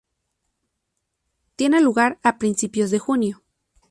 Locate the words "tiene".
1.55-1.79